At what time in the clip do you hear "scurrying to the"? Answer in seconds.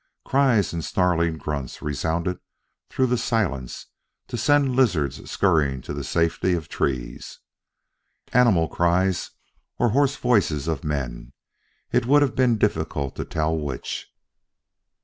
5.29-6.03